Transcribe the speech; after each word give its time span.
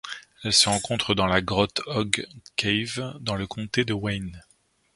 Elle 0.43 0.51
se 0.53 0.67
rencontre 0.67 1.13
dans 1.13 1.27
la 1.27 1.43
grotte 1.43 1.81
Hog 1.85 2.25
Cave 2.55 3.15
dans 3.21 3.35
le 3.35 3.45
comté 3.45 3.85
de 3.85 3.93
Wayne. 3.93 4.41